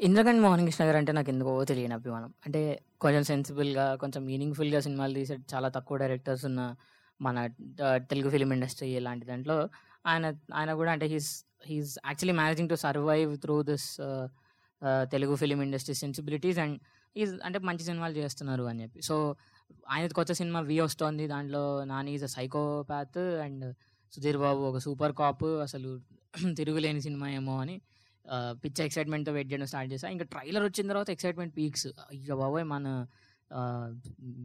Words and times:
ఇంద్రగండ్ 0.00 0.40
మోహన్ 0.44 0.62
కృష్ణ 0.66 0.82
గారు 0.88 0.98
అంటే 1.00 1.12
నాకు 1.18 1.30
ఎందుకో 1.32 1.52
తెలియని 1.70 1.94
అభిమానం. 1.96 2.30
అంటే 2.46 2.60
కొంచెం 3.02 3.22
సెన్సిబుల్గా 3.30 3.84
కొంచెం 4.02 4.22
మీనింగ్ఫుల్గా 4.30 4.80
సినిమాలు 4.86 5.14
తీసే 5.18 5.36
చాలా 5.52 5.68
తక్కువ 5.76 5.96
డైరెక్టర్స్ 6.02 6.44
ఉన్న 6.50 6.60
మన 7.20 7.36
తెలుగు 8.10 8.28
ఫిలిం 8.34 8.50
ఇండస్ట్రీ 8.56 8.88
ఇలాంటి 9.00 9.24
దాంట్లో 9.30 9.56
ఆయన 10.06 10.24
ఆయన 10.54 10.70
కూడా 10.80 10.90
అంటే 10.94 11.06
he's 11.12 11.30
he's 11.68 11.92
actually 12.08 12.34
managing 12.40 12.70
to 12.72 12.76
survive 12.84 13.32
through 13.44 13.56
this 13.70 13.88
Telugu 15.12 15.34
film 15.42 15.60
industry 15.66 15.94
sensibilities 16.02 16.58
and 16.64 16.76
is 17.16 17.32
అంటే 17.46 17.58
మంచి 17.68 17.84
సినిమాలు 17.88 18.14
చేస్తున్నారు 18.20 18.64
అని 18.70 18.80
చెప్పి. 18.84 19.00
సో 19.08 19.16
ఆయన 19.92 20.06
కొత్త 20.18 20.32
సినిమా 20.40 20.60
వి 20.70 20.76
వస్తోంది. 20.80 21.24
దాంట్లో 21.34 21.62
Nani 21.92 22.10
is 22.16 22.24
a 22.24 22.32
psychopath 22.36 23.20
and 23.46 23.64
Sudheer 24.12 24.38
Babu 24.44 24.62
ఒక 24.70 24.78
సూపర్ 24.86 25.14
కాప్ 25.22 25.46
అసలు 25.66 25.90
తిరుగులేని 26.58 27.00
సినిమా 27.06 27.26
ఏమో 27.30 27.54
అని 27.60 27.74
పిచ్చ 28.62 28.78
ఎక్సైట్మెంట్తో 28.88 29.32
వెయిట్ 29.36 29.50
చేయడం 29.52 29.68
స్టార్ట్ 29.72 29.90
చేసా 29.94 30.08
ఇంకా 30.14 30.26
ట్రైలర్ 30.34 30.64
వచ్చిన 30.68 30.86
తర్వాత 30.92 31.10
ఎక్సైట్మెంట్ 31.16 31.54
పీక్స్. 31.60 31.88
ఇక 32.18 32.32
బాబోయ్! 32.42 32.66
మన 32.74 32.86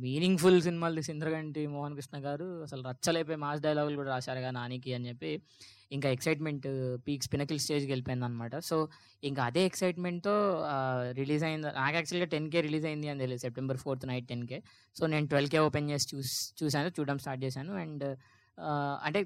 మీనింగ్ఫుల్ 0.03 0.57
సినిమాలు 0.65 1.01
సింద్రగంటి 1.07 1.11
ఇంద్రగంటి 1.13 1.61
మోహన్ 1.75 1.93
కృష్ణ 1.97 2.17
గారు 2.25 2.47
అసలు 2.65 2.81
రచ్చలేపే 2.87 3.35
మాస్ 3.43 3.61
డైలాగులు 3.65 3.97
కూడా 4.01 4.11
రాశారు 4.15 4.41
కదా 4.45 4.53
నానికి 4.57 4.89
అని 4.97 5.07
చెప్పి 5.09 5.31
ఇంకా 5.95 6.07
ఎక్సైట్మెంట్ 6.15 6.65
పీక్స్ 7.05 7.29
పినకిల్ 7.33 7.59
స్టేజ్కి 7.65 7.91
వెళ్ళిపోయింది 7.93 8.25
అనమాట 8.27 8.55
సో 8.69 8.75
ఇంకా 9.29 9.41
అదే 9.49 9.61
ఎక్సైట్మెంట్తో 9.69 10.35
రిలీజ్ 11.19 11.43
అయింది 11.47 11.67
నాకు 11.79 11.95
యాక్చువల్గా 11.99 12.27
టెన్ 12.33 12.49
కే 12.53 12.61
రిలీజ్ 12.67 12.85
అయింది 12.89 13.09
అని 13.13 13.21
తెలియదు. 13.23 13.43
September 13.45 13.79
fourth 13.83 14.05
night 14.11 14.27
ten 14.31 14.45
K. 14.51 14.59
So 14.95 15.03
నేను 15.13 15.27
ట్వెల్వ్ 15.33 15.51
కే 15.55 15.61
ఓపెన్ 15.69 15.89
చేసి 15.93 16.07
చూసి 16.13 16.35
చూశాను 16.61 16.91
చూడడం 16.99 17.19
స్టార్ట్ 17.25 17.43
చేశాను. 17.47 17.73
అండ్ 17.83 18.05
అంటే 19.07 19.21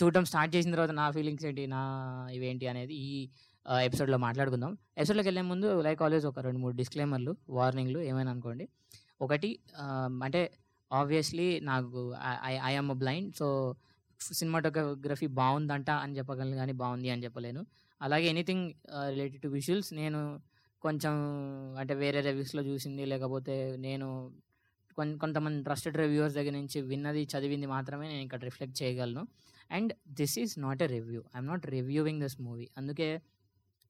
చూడడం 0.00 0.24
స్టార్ట్ 0.30 0.52
చేసిన 0.56 0.70
తర్వాత 0.76 0.92
నా 1.02 1.06
ఫీలింగ్స్ 1.16 1.46
ఏంటి? 1.50 1.64
నా 1.76 1.82
ఇవేంటి 2.38 2.66
అనేది 2.72 2.94
ఈ 3.08 3.12
ఎపిసోడ్లో 3.86 4.18
మాట్లాడుకుందాం. 4.18 4.72
ఎపిసోడ్లోకి 4.98 5.28
వెళ్ళే 5.28 5.42
ముందు 5.42 5.80
లైక్ 5.80 6.02
ఆల్వేస్ 6.02 6.26
ఒక 6.26 6.40
రెండు 6.40 6.58
మూడు 6.58 6.74
డిస్క్లైమర్లు 6.76 7.36
వార్నింగ్లు 7.48 7.98
ఏమైనా 8.00 8.30
అనుకోండి. 8.30 8.68
ఒకటి 9.20 9.50
అంటే 10.24 10.42
ఆబ్వియస్లీ 10.92 11.60
నాకు 11.60 12.14
I 12.68 12.74
am 12.76 12.92
blind 12.98 13.34
so 13.34 13.74
cinematography 14.20 15.26
బాగుందంట 15.40 15.90
అని 15.90 16.16
చెప్పగలను 16.18 16.56
కానీ 16.56 16.72
బాగుంది 16.72 17.10
అని 17.10 17.24
చెప్పలేను. 17.24 17.66
అలాగే 18.02 18.26
ఎనీథింగ్ 18.26 18.66
రిలేటెడ్ 19.08 19.42
టు 19.42 19.48
విజువల్స్ 19.48 19.90
నేను 19.94 20.20
కొంచెం 20.82 21.14
అంటే 21.78 21.94
వేరే 21.94 22.20
రివ్యూస్లో 22.20 22.62
చూసింది 22.62 23.04
లేకపోతే 23.04 23.76
నేను 23.78 24.08
కొంతమంది 24.98 25.62
ట్రస్టెడ్ 25.62 25.96
రివ్యూవర్స్ 25.96 26.34
దగ్గర 26.34 26.52
నుంచి 26.52 26.80
విన్నది 26.80 27.28
చదివింది 27.32 27.66
మాత్రమే 27.66 28.08
నేను 28.08 28.22
ఇక్కడ 28.22 28.42
రిఫ్లెక్ట్ 28.44 28.82
చేయగలను. 28.82 29.22
And 29.70 29.92
this 30.08 30.38
is 30.38 30.58
not 30.58 30.82
a 30.82 30.86
review 30.86 31.20
I'm 31.36 31.46
not 31.46 31.66
reviewing 31.66 32.20
this 32.22 32.40
movie 32.40 32.68
అందుకే 32.76 33.08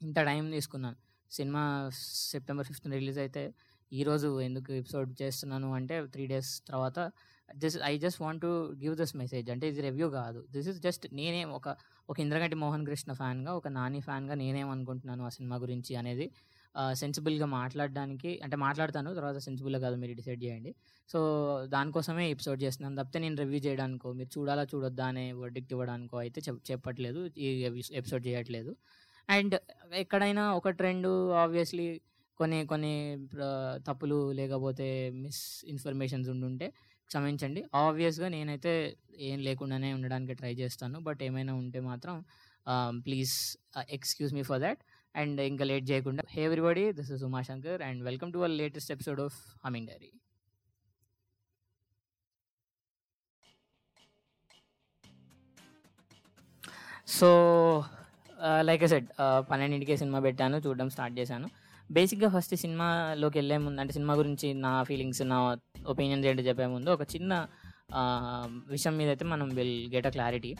ఇంత 0.00 0.18
టైం 0.28 0.44
తీసుకున్నాను. 0.56 0.96
సినిమా 1.30 1.62
సెప్టెంబర్ 2.32 2.66
ఫిఫ్త్ 2.70 2.86
రిలీజ్ 2.98 3.18
అయితే 3.24 3.42
ఈరోజు 3.92 4.28
ఎందుకు 4.46 4.70
ఎపిసోడ్ 4.80 5.10
చేస్తున్నాను 5.22 5.68
అంటే 5.78 5.94
త్రీ 6.14 6.24
డేస్ 6.32 6.50
తర్వాత 6.70 6.98
this 7.62 7.76
I 7.90 7.92
just 8.04 8.20
want 8.24 8.40
to 8.44 8.50
give 8.82 8.94
this 9.00 9.14
message. 9.22 9.48
అంటే 9.54 9.66
ఇది 9.72 9.80
రివ్యూ 9.88 10.06
కాదు. 10.18 10.40
దిస్ 10.54 10.68
ఇస్ 10.72 10.80
జస్ట్ 10.86 11.04
నేనే 11.20 11.40
ఒక 11.58 11.68
ఒక 12.08 12.16
ఇంద్రగంటి 12.24 12.56
మోహన్ 12.64 12.84
కృష్ణ 12.88 13.12
ఫ్యాన్గా 13.20 13.52
ఒక 13.60 13.68
నాని 13.78 14.00
ఫ్యాన్గా 14.06 14.34
నేనేమనుకుంటున్నాను 14.42 15.22
ఆ 15.28 15.30
సినిమా 15.36 15.56
గురించి 15.64 15.92
అనేది 16.00 16.26
సెన్సిబుల్గా 17.02 17.46
మాట్లాడడానికి 17.58 18.30
అంటే 18.44 18.56
మాట్లాడతాను 18.64 19.10
తర్వాత 19.18 19.38
సెన్సిబుల్గా 19.46 19.80
కాదు 19.86 19.96
మీరు 20.02 20.14
డిసైడ్ 20.20 20.40
చేయండి. 20.44 20.70
సో 21.08 21.18
దానికోసమే 21.74 22.24
ఎపిసోడ్ 22.34 22.60
చేస్తున్నాను. 22.64 22.96
తప్పితే 23.00 23.18
నేను 23.24 23.36
రివ్యూ 23.42 23.60
చేయడానికో 23.66 24.10
మీరు 24.18 24.30
చూడాలా 24.36 24.64
చూడొద్దా 24.72 25.06
అనే 25.12 25.24
వర్డిక్ట్ 25.42 25.72
ఇవ్వడానికో 25.76 26.18
అయితే 26.24 26.40
చెప్ 26.48 26.60
చెప్పట్లేదు. 26.70 27.22
ఈ 27.36 27.48
ఎపిసోడ్ 28.00 28.24
చేయట్లేదు. 28.28 28.72
అండ్ 29.28 29.54
ఎక్కడైనా 30.02 30.42
ఒక 30.58 30.68
రెండు 30.88 31.10
ఆబ్వియస్లీ 31.42 31.86
కొన్ని 32.40 32.58
కొన్ని 32.66 32.92
తప్పులు 33.88 34.18
లేకపోతే 34.32 34.86
మిస్ 35.22 35.42
ఇన్ఫర్మేషన్స్ 35.72 36.28
ఉండుంటే 36.34 36.66
క్షమించండి. 37.10 37.60
ఆబ్వియస్గా 37.74 38.28
నేనైతే 38.34 38.72
ఏం 39.28 39.38
లేకుండానే 39.46 39.90
ఉండడానికి 39.94 40.34
ట్రై 40.34 40.52
చేస్తాను. 40.54 40.98
బట్ 41.08 41.20
ఏమైనా 41.28 41.54
ఉంటే 41.54 41.80
మాత్రం 41.80 42.16
please 43.06 43.34
excuse 43.96 44.34
me 44.38 44.42
for 44.50 44.60
that. 44.60 44.80
And 45.14 45.40
ఇంకా 45.50 45.64
లేట్ 45.70 45.86
చేయకుండా 45.90 46.24
hey 46.30 46.42
everybody 46.48 46.84
this 46.92 47.12
is 47.16 47.24
Umashankar 47.30 47.82
and 47.82 48.02
welcome 48.04 48.32
to 48.32 48.38
our 48.38 48.54
latest 48.62 48.92
episode 48.96 49.20
of 49.26 49.38
humming 49.66 49.88
diary. 49.88 50.12
So 57.18 57.28
like 58.60 58.82
I 58.82 58.86
said 58.86 59.08
పన్నెండింటికే 59.50 59.96
cinema 59.96 60.18
పెట్టాను 60.18 60.56
చూడడం 60.66 60.88
స్టార్ట్ 60.94 61.14
చేశాను. 61.18 61.48
బేసిక్గా 61.90 62.28
ఫస్ట్ 62.36 62.54
సినిమాలోకి 62.56 63.38
వెళ్ళే 63.38 63.56
ముందు 63.58 63.80
అంటే 63.80 63.92
సినిమా 63.92 64.14
గురించి 64.14 64.48
నా 64.54 64.72
ఫీలింగ్స్ 64.82 65.22
నా 65.22 65.38
ఒపీనియన్స్ 65.86 66.26
ఏంటి 66.26 66.42
చెప్పే 66.42 66.66
ముందు 66.66 66.90
ఒక 66.90 67.02
చిన్న 67.14 67.32
విషయం 68.74 68.94
మీద 68.96 69.08
అయితే 69.08 69.24
మనం 69.24 69.48
విల్ 69.58 69.76
గెట్ 69.94 70.06
అ 70.06 70.10
క్లారిటీ 70.10 70.50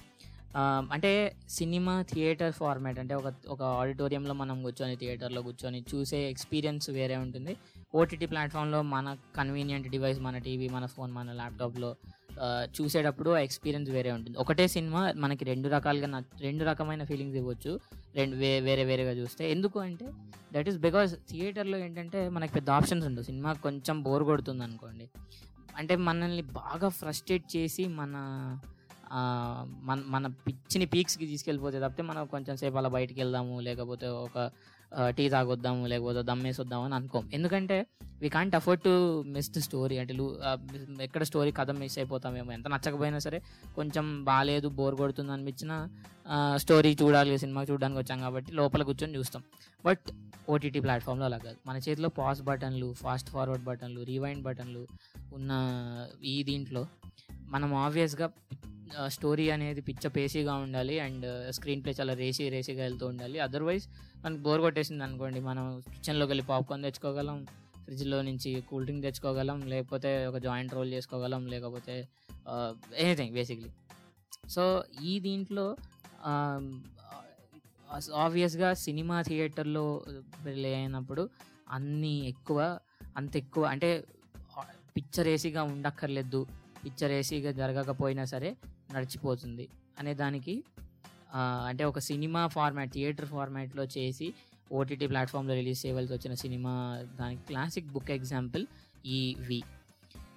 అంటే 0.95 1.11
సినిమా 1.49 1.95
థియేటర్ 2.13 2.53
ఫార్మాట్ 2.53 2.99
అంటే 2.99 3.15
ఒక 3.15 3.29
ఒక 3.49 3.63
ఆడిటోరియంలో 3.81 4.35
మనం 4.35 4.57
కూర్చొని 4.63 4.95
థియేటర్లో 4.97 5.41
కూర్చొని 5.43 5.81
చూసే 5.95 6.19
ఎక్స్పీరియన్స్ 6.31 6.87
వేరే 6.91 7.17
ఉంటుంది. 7.17 7.53
ఓటీటీ 7.95 8.27
ప్లాట్ఫామ్లో 8.27 8.81
మన 8.83 9.17
కన్వీనియంట్ 9.37 9.89
డివైస్ 9.89 10.21
మన 10.21 10.39
టీవీ 10.39 10.69
మన 10.69 10.87
ఫోన్ 10.87 11.13
మన 11.13 11.33
ల్యాప్టాప్లో 11.33 11.91
చూసేటప్పుడు 12.81 13.31
ఆ 13.31 13.39
ఎక్స్పీరియన్స్ 13.39 13.91
వేరే 13.91 14.13
ఉంటుంది. 14.13 14.39
ఒకటే 14.39 14.69
సినిమా 14.69 15.13
మనకి 15.17 15.45
రెండు 15.45 15.69
రకాలుగా 15.69 16.23
రెండు 16.41 16.65
రకమైన 16.65 17.05
ఫీలింగ్స్ 17.05 17.37
ఇవ్వచ్చు. 17.37 17.81
రెండు 18.15 18.37
వే 18.37 18.61
వేరే 18.61 18.85
వేరేగా 18.85 19.11
చూస్తే. 19.11 19.51
ఎందుకు 19.51 19.81
అంటే 19.81 20.07
దట్ 20.53 20.69
ఈస్ 20.69 20.79
బికాస్ 20.79 21.15
థియేటర్లో 21.31 21.79
ఏంటంటే 21.79 22.29
మనకి 22.29 22.53
పెద్ద 22.53 22.71
ఆప్షన్స్ 22.71 23.07
ఉండవు. 23.07 23.25
సినిమా 23.25 23.53
కొంచెం 23.53 24.03
బోర్ 24.03 24.25
కొడుతుంది 24.25 24.65
అనుకోండి. 24.65 25.09
అంటే 25.77 25.97
మనల్ని 25.97 26.43
బాగా 26.43 26.89
ఫ్రస్ట్రేట్ 26.89 27.57
చేసి 27.57 27.89
మన 27.89 28.15
మన 29.83 30.03
మన 30.07 30.27
పిచ్చిని 30.27 30.87
పీక్స్కి 30.87 31.27
తీసుకెళ్ళిపోతే 31.27 31.81
తప్పితే 31.81 32.03
మనం 32.03 32.27
కొంచెం 32.27 32.57
సేపు 32.57 32.77
అలా 32.77 32.89
బయటికి 32.89 33.21
వెళ్దాము 33.21 33.61
లేకపోతే 33.61 34.07
ఒక 34.07 34.51
టీ 35.17 35.25
తాగొద్దాము 35.29 35.87
లేకపోతే 35.87 36.23
దమ్మేసి 36.23 36.61
వద్దాము 36.61 36.85
అని 36.85 36.95
అనుకోం. 36.95 37.25
ఎందుకంటే 37.33 37.77
we 38.23 38.29
can't 38.29 38.55
afford 38.59 38.83
to 38.83 38.93
miss 39.35 39.51
the 39.57 39.59
story 39.67 39.97
అంటే 39.99 40.15
ఎక్కడ 41.07 41.23
స్టోరీ 41.23 41.51
కథ 41.59 41.71
మిస్ 41.81 41.97
అయిపోతామేమో. 41.99 42.51
ఎంత 42.53 42.69
నచ్చకపోయినా 42.69 43.19
సరే 43.27 43.39
కొంచెం 43.77 44.07
బాగాలేదు 44.25 44.69
బోర్ 44.79 44.95
కొడుతుంది 44.95 45.33
అనిపించిన 45.33 45.73
స్టోరీ 46.57 46.91
చూడాలి 47.03 47.39
సినిమా 47.39 47.63
చూడడానికి 47.71 48.01
వచ్చాం 48.01 48.19
కాబట్టి 48.21 48.53
లోపల 48.53 48.83
కూర్చొని 48.83 49.17
చూస్తాం. 49.19 49.43
బట్ 49.85 50.07
ఓటీటీ 50.51 50.81
ప్లాట్ఫామ్లో 50.81 51.25
అలా 51.25 51.39
కాదు. 51.39 51.59
మన 51.67 51.77
చేతిలో 51.77 52.09
పాస్ 52.19 52.43
బటన్లు 52.43 52.89
ఫాస్ట్ 53.03 53.31
ఫార్వర్డ్ 53.31 53.65
బటన్లు 53.65 54.03
రీవైండ్ 54.11 54.43
బటన్లు 54.43 54.83
ఉన్న 55.33 55.53
ఈ 56.25 56.37
దీంట్లో 56.43 56.83
మనం 57.55 57.71
ఆబ్వియస్గా 57.85 58.27
స్టోరీ 59.15 59.47
అనేది 59.51 59.81
పిచ్చ 59.81 60.05
పేసీగా 60.09 60.55
ఉండాలి 60.65 60.95
అండ్ 61.07 61.27
స్క్రీన్ 61.57 61.83
ప్లే 61.85 61.93
చాలా 62.01 62.15
రేసీ 62.21 62.45
రేసీగా 62.55 62.83
వెళ్తూ 62.83 63.07
ఉండాలి. 63.07 63.39
అదర్వైజ్ 63.47 63.85
మనకి 64.25 64.41
బోర్ 64.43 64.61
కొట్టేసింది 64.61 65.05
అనుకోండి 65.05 65.41
మనం 65.41 65.65
కిచెన్లోకి 65.95 66.31
వెళ్ళి 66.31 66.45
పాప్కార్న్ 66.45 66.85
తెచ్చుకోగలం 66.85 67.39
ఫ్రిడ్జ్లో 67.85 68.19
నుంచి 68.23 68.51
కూల్ 68.71 68.85
డ్రింక్ 68.85 69.03
తెచ్చుకోగలం 69.03 69.59
లేకపోతే 69.73 70.11
ఒక 70.27 70.39
జాయింట్ 70.39 70.75
రోల్ 70.75 70.91
చేసుకోగలం 70.93 71.47
లేకపోతే 71.47 71.95
ఎనీథింగ్ 73.05 73.35
బేసిక్లీ 73.35 73.71
సో 74.49 74.65
ఈ 75.03 75.21
దీంట్లో 75.21 75.67
ఆబ్వియస్గా 78.25 78.75
సినిమా 78.75 79.17
థియేటర్లో 79.23 79.85
రిలే 80.45 80.75
అయినప్పుడు 80.75 81.23
అన్నీ 81.71 82.15
ఎక్కువ 82.29 82.59
అంత 83.17 83.37
ఎక్కువ 83.37 83.65
అంటే 83.65 83.89
పిక్చర్ 84.97 85.29
ఏసీగా 85.29 85.63
ఉండక్కర్లేదు. 85.63 86.41
పిక్చర్ 86.89 87.13
ఏసీగా 87.13 87.53
జరగకపోయినా 87.53 88.25
సరే 88.35 88.51
నడిచిపోతుంది 88.95 89.67
అనే 89.99 90.15
దానికి 90.15 90.57
అంటే 91.69 91.83
ఒక 91.85 91.99
సినిమా 92.09 92.43
ఫార్మాట్ 92.47 92.93
థియేటర్ 92.93 93.27
ఫార్మాట్లో 93.27 93.85
చేసి 93.97 94.29
ఓటీటీ 94.73 95.07
ప్లాట్ఫామ్లో 95.07 95.55
రిలీజ్ 95.55 95.81
చేయవలసి 95.87 96.13
వచ్చిన 96.13 96.35
సినిమా 96.35 96.73
దానికి 97.21 97.43
క్లాసిక్ 97.43 97.89
బుక్ 97.93 98.11
ఎగ్జాంపుల్ 98.11 98.65
ఈ 99.07 99.19
వి. 99.49 99.59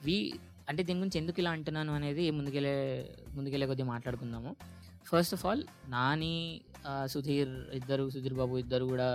వి 0.06 0.18
అంటే 0.70 0.82
దీని 0.88 1.00
గురించి 1.00 1.18
ఎందుకు 1.22 1.40
ఇలా 1.40 1.52
అంటున్నాను 1.52 1.92
అనేది 1.96 2.26
ముందుకెళ్ళే 2.32 2.76
ముందుకెళ్ళే 3.36 3.68
కొద్దీ 3.68 3.86
మాట్లాడుకుందాము. 3.94 4.52
First 5.10 5.34
of 5.34 5.44
all 5.46 5.64
Nani 5.88 6.36
Sudheer 7.06 7.54
ఇద్దరు 7.80 8.06
సుధీర్ 8.10 8.34
బాబు 8.34 8.56
ఇద్దరు 8.58 8.86
కూడా 8.86 9.10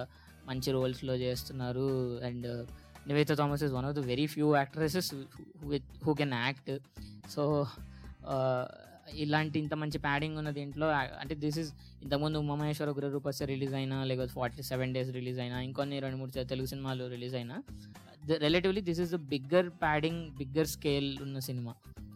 మంచి 0.47 0.71
రోల్స్లో 0.73 1.15
చేస్తున్నారు. 1.25 1.89
And 2.27 2.49
Nivetha 3.08 3.32
Thomas 3.41 3.62
is 3.67 3.75
one 3.79 3.87
of 3.88 3.97
the 3.99 4.03
very 4.12 4.26
few 4.35 4.49
actresses 4.61 5.11
who 6.06 6.14
can 6.20 6.35
act 6.44 6.73
so 7.35 7.43
ఇలాంటి 9.25 9.56
ఇంత 9.62 9.75
మంచి 9.81 9.99
ప్యాడింగ్ 10.06 10.37
ఉన్న 10.41 10.50
దీంట్లో 10.50 10.87
అంటే 11.20 11.35
దిస్ 11.44 11.58
ఇస్ 11.62 11.70
ఇంతకుముందు 12.05 12.38
ఉమామహేశ్వర 12.44 12.91
గురరూపస్య 12.97 13.47
రిలీజ్ 13.53 13.75
అయినా 13.81 13.99
లేకపోతే 14.11 14.32
ఫార్టీ 14.38 14.62
సెవెన్ 14.70 14.93
డేస్ 14.97 15.11
రిలీజ్ 15.19 15.38
అయినా 15.44 15.58
ఇంకొన్ని 15.69 15.99
రెండు 16.05 16.19
మూడు 16.23 16.44
తెలుగు 16.53 16.69
సినిమాలు 16.73 17.05
రిలీజ్ 17.14 17.37
అయినా 17.41 17.58
relatively 18.47 18.82
this 18.88 19.00
is 19.05 19.12
the 19.17 19.19
bigger 19.32 19.69
padding 19.82 20.23
bigger 20.38 20.69
scale 20.75 21.11
ఉన్న 21.25 21.38
సినిమా. 21.49 21.73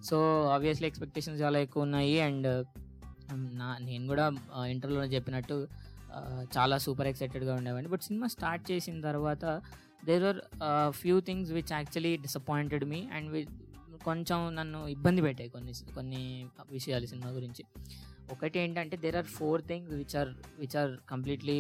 సో 0.08 0.16
ఆబ్వియస్లీ 0.54 0.86
ఎక్స్పెక్టేషన్స్ 0.90 1.40
చాలా 1.44 1.58
ఎక్కువ 1.66 1.86
ఉన్నాయి 1.86 2.16
అండ్ 2.28 2.48
um, 3.32 3.42
నా 3.60 3.68
నేను 3.88 4.04
కూడా 4.12 4.24
ఇంటర్లో 4.74 5.02
చెప్పినట్టు 5.14 5.56
చాలా 6.56 6.76
సూపర్ 6.84 7.08
ఎక్సైటెడ్గా 7.10 7.52
ఉండేవాడిని. 7.58 7.90
బట్ 7.92 8.04
సినిమా 8.08 8.28
స్టార్ట్ 8.36 8.64
చేసిన 8.70 8.96
తర్వాత 9.08 9.44
there 10.04 10.24
are 10.24 10.40
few 10.92 11.20
things 11.20 11.50
which 11.52 11.72
actually 11.72 12.16
disappointed 12.16 12.84
me 12.84 13.08
and 13.12 13.48
కొంచెం 14.04 14.54
నన్ను 14.54 14.86
ఇబ్బంది 14.86 15.22
పెట్టాయి 15.22 15.50
కొన్ని 15.50 15.72
కొన్ని 15.94 16.46
విషయాలు 16.70 17.06
సినిమా 17.06 17.30
గురించి. 17.30 17.64
ఒకటి 18.32 18.58
ఏంటంటే 18.58 18.96
there 18.96 19.16
are 19.16 19.26
four 19.26 19.62
things 19.62 19.94
which 19.94 20.16
are 20.16 20.28
which 20.58 20.76
are 20.76 20.92
completely 21.10 21.58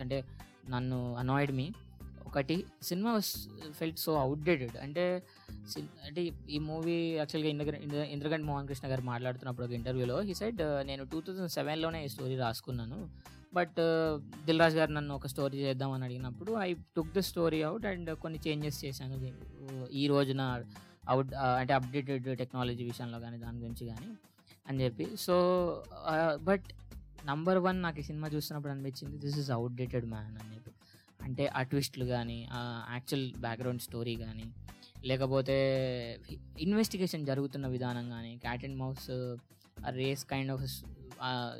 అంటే 0.00 0.24
నన్ను 0.68 1.14
అనాయిడ్ 1.14 1.52
మీ 1.52 1.72
ఒకటి 2.26 2.64
సినిమా 2.82 3.20
ఫెల్ట్ 3.70 3.98
సో 3.98 4.12
అవుట్డేటెడ్ 4.14 4.76
అంటే 4.76 5.22
అంటే 6.04 6.30
ఈ 6.50 6.58
మూవీ 6.58 6.96
యాక్చువల్గా 7.16 7.50
ఇంద్ర 7.50 7.96
ఇంద్రగంట్ 7.96 8.46
మోహన్ 8.46 8.68
కృష్ణ 8.68 8.88
గారు 8.88 9.02
మాట్లాడుతున్నప్పుడు 9.02 9.66
ఒక 9.66 9.72
ఇంటర్వ్యూలో 9.72 10.20
హీ 10.20 10.34
సైడ్ 10.34 10.86
నేను 10.86 11.04
టూ 11.04 11.20
థౌజండ్ 11.20 11.48
సెవెన్లోనే 11.48 12.04
ఈ 12.04 12.08
స్టోరీ 12.08 12.36
రాసుకున్నాను. 12.36 13.08
బట్ 13.54 13.78
దిల్ 14.46 14.60
రాజు 14.60 14.76
గారు 14.76 14.92
నన్ను 14.92 15.12
ఒక 15.14 15.26
స్టోరీ 15.26 15.58
చేద్దామని 15.58 16.04
అడిగినప్పుడు 16.04 16.52
I 16.58 16.68
took 16.96 17.12
the 17.14 17.18
story 17.18 17.62
out 17.62 17.86
and 17.86 18.10
కొన్ని 18.16 18.38
చేంజెస్ 18.46 18.78
చేశాను 18.84 19.16
ఈ 19.92 20.04
రోజున 20.06 20.42
అవుట్ 21.08 21.32
అంటే 21.34 21.72
అప్డేటెడ్ 21.74 22.38
టెక్నాలజీ 22.38 22.84
విషయంలో 22.84 23.20
కానీ 23.20 23.38
దాని 23.38 23.58
గురించి 23.58 23.86
కానీ 23.86 24.08
అని 24.68 24.78
చెప్పి. 24.84 25.06
సో 25.16 25.34
బట్ 26.42 26.66
నంబర్ 27.24 27.58
వన్ 27.58 27.78
నాకు 27.82 27.98
ఈ 28.00 28.02
సినిమా 28.02 28.28
చూస్తున్నప్పుడు 28.28 28.72
అనిపించింది 28.72 29.16
దిస్ 29.18 29.38
ఇస్ 29.38 29.50
అవుట్డేటెడ్ 29.50 30.06
మ్యాన్ 30.06 30.36
అని 30.42 30.54
చెప్పి. 30.54 30.72
అంటే 31.22 31.44
ఆ 31.46 31.62
ట్విస్ట్లు 31.62 32.04
కానీ 32.04 32.38
ఆ 32.52 32.60
యాక్చువల్ 32.90 33.26
బ్యాక్గ్రౌండ్ 33.40 33.82
స్టోరీ 33.82 34.14
కానీ 34.16 34.46
లేకపోతే 35.06 35.56
ఇన్వెస్టిగేషన్ 36.58 37.26
జరుగుతున్న 37.26 37.66
విధానం 37.66 38.10
కానీ 38.10 38.32
cat 38.36 38.64
and 38.64 38.76
mouse 38.76 39.06
race 39.90 40.24
kind 40.24 40.52
of 40.52 40.62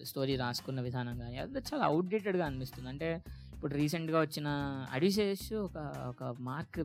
story 0.03 0.37
రాసుకున్న 0.37 0.81
విధానం 0.81 1.19
కానీ 1.19 1.39
అది 1.39 1.63
చాలా 1.71 1.85
అవుట్డేటెడ్గా 1.85 2.45
అనిపిస్తుంది. 2.47 2.89
అంటే 2.89 3.09
ఇప్పుడు 3.55 3.75
రీసెంట్గా 3.75 4.21
వచ్చిన 4.21 4.49
అడిసేస్ 4.93 5.53
ఒక 5.53 5.79
ఒక 6.09 6.37
mark 6.41 6.79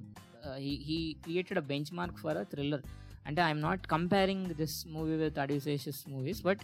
he 0.88 0.98
created 1.24 1.60
a 1.60 1.66
benchmark 1.94 2.18
for 2.18 2.38
a 2.38 2.44
thriller 2.44 2.84
అంటే 3.28 3.42
I'm 3.42 3.62
not 3.62 3.88
comparing 3.88 4.48
this 4.54 4.88
movie 4.88 5.16
with 5.16 5.40
అడిసేషస్ 5.40 6.02
movies 6.10 6.42
but 6.42 6.62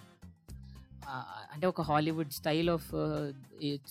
అంటే 1.54 1.66
ఒక 1.68 1.82
Hollywood 1.82 2.32
style 2.32 2.70
of 2.70 2.90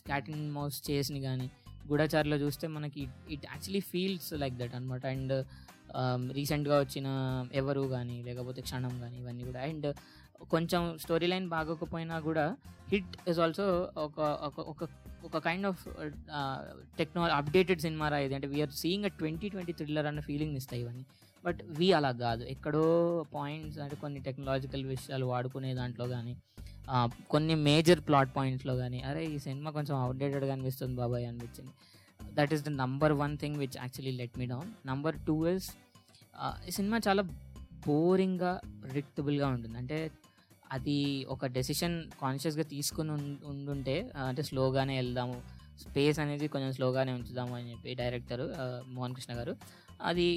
cat 0.06 0.30
and 0.30 0.52
mouse 0.52 0.90
చేసిన 0.90 1.18
కానీ 1.22 1.50
గూఢచారిలో 1.90 2.36
చూస్తే 2.36 2.66
మనకి 2.68 3.00
it 3.30 3.44
actually 3.44 3.80
feels 3.80 4.32
like 4.32 4.54
that 4.54 4.74
అనమాట 4.74 5.06
అండ్ 5.06 5.34
రీసెంట్గా 6.32 6.76
వచ్చిన 6.80 7.06
ఎవరు 7.54 7.80
కానీ 7.80 8.22
లేకపోతే 8.22 8.60
క్షణం 8.62 8.94
కానీ 9.00 9.16
ఇవన్నీ 9.18 9.44
కూడా. 9.44 9.60
అండ్ 9.60 9.88
కొంచెం 10.54 10.82
స్టోరీ 11.02 11.26
లైన్ 11.26 11.48
బాగోకపోయినా 11.48 12.16
కూడా 12.20 12.44
హిట్ 12.92 13.14
ఇస్ 13.30 13.40
ఆల్సో 13.44 13.66
ఒక 14.06 14.20
ఒక 14.72 14.88
ఒక 15.28 15.38
కైండ్ 15.46 15.66
ఆఫ్ 15.66 15.82
టెక్నాలజీ 17.00 17.34
అప్డేటెడ్ 17.40 17.80
సినిమా 17.80 18.06
రా 18.12 18.18
ఇది. 18.18 18.34
అంటే 18.34 18.48
we're 18.54 18.72
seeing 18.80 19.04
a 19.04 19.10
twenty 19.20 19.48
twenty 19.48 19.72
thriller 19.72 20.06
అన్న 20.10 20.20
ఫీలింగ్ 20.20 20.56
ఇస్తాయి 20.60 20.82
ఇవన్నీ. 20.82 21.04
బట్ 21.44 21.60
వి 21.78 21.92
అలా 21.98 22.10
కాదు. 22.24 22.42
ఎక్కడో 22.54 22.82
పాయింట్స్ 23.34 23.78
అంటే 23.84 23.96
కొన్ని 24.02 24.20
టెక్నాలజికల్ 24.26 24.84
విషయాలు 24.84 25.26
వాడుకునే 25.32 25.70
దాంట్లో 25.80 26.06
కానీ 26.06 26.34
కొన్ని 27.32 27.54
మేజర్ 27.68 28.00
ప్లాట్ 28.08 28.30
పాయింట్స్లో 28.36 28.76
కానీ 28.76 29.00
అరే 29.08 29.22
ఈ 29.34 29.38
సినిమా 29.38 29.70
కొంచెం 29.70 29.96
అవుట్డేటెడ్గా 30.04 30.52
అనిపిస్తుంది 30.52 30.96
బాబాయ్ 30.96 31.26
అనిపించింది. 31.26 31.72
That 32.38 32.52
is 32.54 32.64
the 32.68 32.68
number 32.82 33.12
one 33.22 33.36
thing 33.38 33.56
which 33.56 33.76
actually 33.82 34.14
let 34.20 34.36
me 34.38 34.46
down 34.46 34.70
number 34.90 35.16
two 35.28 35.36
is 35.54 35.68
ఈ 36.68 36.70
సినిమా 36.70 37.00
చాలా 37.08 37.22
బోరింగ్గా 37.86 38.60
ప్రిడిక్టబుల్గా 38.82 39.46
ఉంటుంది. 39.48 39.76
అంటే 39.78 40.10
అది 40.72 40.98
ఒక 41.34 41.46
డెసిషన్ 41.56 41.96
కాన్షియస్గా 42.22 42.64
తీసుకుని 42.74 43.12
ఉండుంటే 43.52 43.96
అంటే 44.28 44.42
స్లోగానే 44.50 44.94
వెళ్దాము. 44.96 45.36
స్పేస్ 45.82 46.18
అనేది 46.24 46.46
కొంచెం 46.48 46.70
స్లోగానే 46.72 47.12
ఉంచుదాము 47.12 47.54
అని 47.58 47.66
చెప్పి 47.70 47.90
డైరెక్టర్ 48.00 48.42
మోహన్ 48.94 49.14
కృష్ణ 49.14 49.32
గారు. 49.38 49.54
అది 50.02 50.28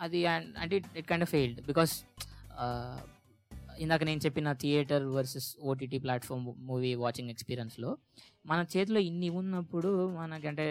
అది 0.00 0.20
అంటే 0.62 0.76
it 1.00 1.08
kind 1.10 1.24
of 1.26 1.32
failed 1.36 1.60
because 1.66 1.94
ఇందాక 3.80 4.02
నేను 4.04 4.20
చెప్పిన 4.24 4.48
theatre 4.62 5.04
versus 5.16 5.48
OTT 5.70 5.98
platform 5.98 6.42
movie 6.70 6.92
watching 7.02 7.30
ఎక్స్పీరియన్స్లో 7.34 7.90
మన 8.46 8.58
చేతిలో 8.72 9.00
ఇన్ని 9.00 9.28
ఉన్నప్పుడు 9.40 9.90
మనకంటే 10.18 10.66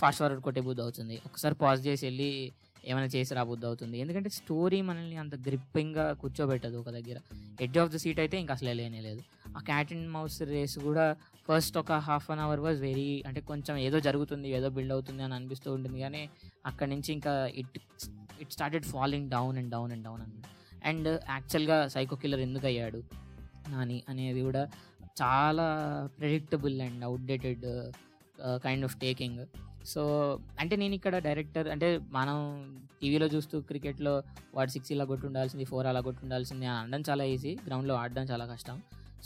ఫాస్ట్ 0.00 0.20
ఫార్వర్డ్ 0.20 0.42
కొట్టే 0.46 0.62
బుద్ధి 0.68 0.82
అవుతుంది. 0.82 1.16
ఒకసారి 1.26 1.54
పాజ్ 1.54 1.80
చేసి 1.86 2.02
వెళ్ళి 2.06 2.30
ఏమైనా 2.90 3.08
చేసి 3.14 3.32
రాబుద్ది 3.38 3.66
అవుతుంది. 3.70 3.96
ఎందుకంటే 4.04 4.30
స్టోరీ 4.38 4.78
మనల్ని 4.88 5.16
అంత 5.22 5.34
గ్రిప్పింగ్గా 5.46 6.06
కూర్చోబెట్టదు 6.22 6.76
ఒక 6.82 6.90
దగ్గర. 6.98 7.18
ఎడ్జ్ 7.66 7.78
ఆఫ్ 7.82 7.90
ద 7.94 7.98
సీట్ 8.04 8.20
అయితే 8.24 8.36
ఇంకా 8.42 8.54
అసలే 8.58 8.74
లేనే 8.80 9.00
లేదు. 9.08 9.22
ఆ 9.56 9.60
క్యాట్ 9.68 9.92
అండ్ 9.96 10.08
మౌస్ 10.16 10.38
రేస్ 10.52 10.76
కూడా 10.88 11.04
ఫస్ట్ 11.48 11.76
ఒక 11.82 11.92
half 12.08 12.28
an 12.34 12.42
hour 12.46 12.60
was 12.66 12.78
very 12.88 13.08
అంటే 13.28 13.40
కొంచెం 13.50 13.74
ఏదో 13.86 13.98
జరుగుతుంది 14.06 14.48
ఏదో 14.58 14.68
బిల్డ్ 14.76 14.94
అవుతుంది 14.96 15.22
అని 15.26 15.34
అనిపిస్తూ 15.38 15.68
ఉంటుంది. 15.76 15.98
కానీ 16.04 16.22
అక్కడి 16.70 16.90
నుంచి 16.94 17.10
ఇంకా 17.16 17.32
it 17.62 17.76
it 18.42 18.52
started 18.56 18.86
following 18.92 19.28
down 19.36 19.58
and 19.62 19.72
down 19.76 19.92
and 19.96 20.04
down 20.08 20.22
and 20.26 20.46
and 20.90 21.08
యాక్చువల్గా 21.34 21.76
సైకో 21.94 22.16
కిల్లర్ 22.22 22.42
ఎందుకు 22.48 22.66
అయ్యాడు 22.70 23.00
నాని 23.72 23.98
అనేది 24.12 24.40
కూడా 24.48 24.62
చాలా 25.20 25.66
predictable 26.18 26.76
and 26.86 27.02
outdated 27.08 27.66
kind 28.64 28.84
of 28.88 28.96
taking 29.04 29.42
so 29.92 30.02
అంటే 30.60 30.74
నేను 30.82 30.94
ఇక్కడ 30.98 31.14
డైరెక్టర్ 31.26 31.68
అంటే 31.68 31.88
మనం 32.16 32.36
టీవీలో 33.00 33.26
చూస్తూ 33.26 33.56
క్రికెట్లో 33.70 34.14
వాడు 34.56 34.70
సిక్స్ 34.74 34.90
ఇలా 34.94 35.04
కొట్టి 35.10 35.26
ఉండాల్సింది 35.26 35.64
ఫోర్ 35.70 35.86
అలా 35.90 36.00
కొట్టి 36.00 36.22
ఉండాల్సింది 36.26 36.66
అనడం 36.66 37.04
చాలా 37.08 37.24
ఈజీ. 37.34 37.52
గ్రౌండ్లో 37.66 37.94
ఆడడం 38.02 38.24
చాలా 38.32 38.46
కష్టం. 38.52 38.76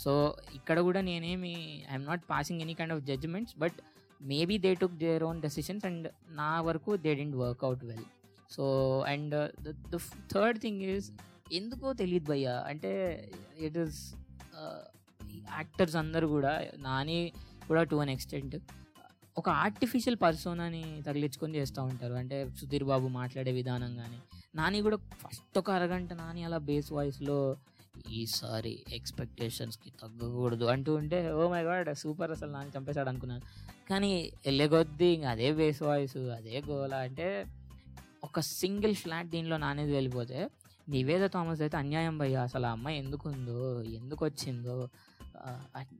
సో 0.03 0.11
ఇక్కడ 0.55 0.77
కూడా 0.87 1.01
నేనేమి 1.01 1.53
I'm 1.91 2.05
not 2.09 2.23
passing 2.31 2.61
any 2.65 2.73
kind 2.79 2.93
of 2.95 3.03
judgements 3.09 3.55
but 3.63 3.77
maybe 4.21 4.57
they 4.65 4.73
took 4.81 4.97
their 5.05 5.23
own 5.29 5.39
decisions 5.45 5.85
and 5.89 6.07
నా 6.39 6.49
వరకు 6.67 6.91
they 7.05 7.13
didn't 7.19 7.37
work out 7.43 7.85
well. 7.89 8.07
So 8.55 8.63
and 9.13 9.35
the 9.93 9.99
third 10.33 10.59
thing 10.65 10.81
is 10.93 11.07
ఎందుకో 11.59 11.87
తెలియదు 12.01 12.27
భయ్య. 12.31 12.47
అంటే 12.71 12.91
ఇట్ 13.67 13.77
ఈస్ 13.83 13.99
యాక్టర్స్ 15.57 15.95
అందరు 15.95 16.27
కూడా 16.35 16.53
నాని 16.87 17.19
కూడా 17.67 17.83
టు 17.91 17.95
అన్ 18.03 18.09
ఎక్స్టెంట్. 18.09 18.55
ఒక 19.37 19.49
ఆర్టిఫిషియల్ 19.63 20.17
పర్సోనాని 20.21 20.83
తగిలించుకొని 21.07 21.55
చేస్తూ 21.55 21.81
ఉంటారు. 21.83 22.13
అంటే 22.13 22.37
సుధీర్ 22.59 22.83
బాబు 22.83 23.07
మాట్లాడే 23.07 23.51
విధానం 23.51 23.91
కానీ 23.95 24.19
నాని 24.55 24.81
కూడా 24.81 24.97
ఫస్ట్ 25.23 25.57
ఒక 25.57 25.71
అరగంట 25.71 26.13
నాని 26.13 26.43
అలా 26.43 26.57
బేస్ 26.69 26.91
వాయిస్లో 26.91 27.37
ఈసారి 28.09 28.83
ఎక్స్పెక్టేషన్స్కి 28.93 29.89
తగ్గకూడదు 30.01 30.65
అంటూ 30.65 30.91
ఉంటే 30.95 31.19
ఓ 31.31 31.49
మై 31.49 31.61
గాడ్ 31.63 31.89
సూపర్ 31.95 32.31
అసలు 32.31 32.51
నాని 32.51 32.71
చంపేశాడు 32.77 33.09
అనుకున్నాను. 33.09 33.43
కానీ 33.89 34.11
వెళ్ళగొద్ది 34.45 35.07
ఇంకా 35.07 35.29
అదే 35.29 35.51
బేస్ 35.51 35.81
వాయిస్ 35.83 36.17
అదే 36.37 36.61
గోల 36.69 36.93
అంటే 37.07 37.27
ఒక 38.23 38.39
సింగిల్ 38.39 38.95
ఫ్లాట్ 38.95 39.29
దీనిలో 39.29 39.57
నానేది 39.57 39.91
వెళ్ళిపోతే 39.91 40.39
నివేద 40.87 41.23
థామస్ 41.27 41.61
అయితే 41.61 41.77
అన్యాయం 41.77 42.17
భయ్య 42.17 42.35
అసలు 42.37 42.65
ఆ 42.65 42.71
అమ్మాయి 42.71 42.97
ఎందుకు 42.97 43.25
ఉందో 43.29 43.61
ఎందుకు 43.83 44.25
వచ్చిందో 44.25 44.75